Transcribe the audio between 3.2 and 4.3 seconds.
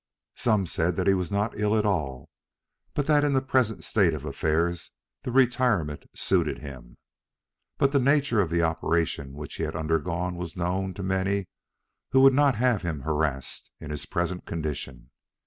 in the present state of